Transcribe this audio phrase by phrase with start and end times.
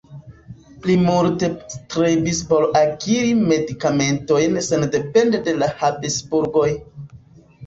[0.89, 6.67] Li multe strebis por akiri medikamentojn sendepende de la Habsburgoj.